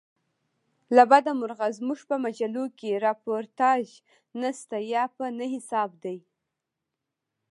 له 0.95 1.03
بده 1.11 1.31
مرغه 1.39 1.67
زموږ 1.77 1.99
په 2.09 2.15
مجلوکښي 2.25 2.91
راپورتاژ 3.05 3.85
نسته 4.41 4.77
یا 4.93 5.03
په 5.15 5.25
نه 5.37 5.45
حساب 5.53 5.89
دئ. 6.03 6.17